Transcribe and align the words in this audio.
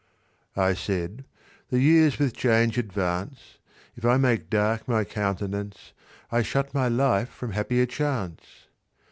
I 0.57 0.73
said, 0.73 1.25
"The 1.69 1.79
years 1.79 2.17
with 2.17 2.33
change 2.35 2.79
advance: 2.79 3.59
If 3.95 4.03
I 4.03 4.17
make 4.17 4.49
dark 4.49 4.87
my 4.87 5.03
countenance, 5.03 5.93
I 6.31 6.41
shut 6.41 6.73
my 6.73 6.87
life 6.87 7.29
from 7.29 7.51
happier 7.51 7.85
chance. 7.85 8.65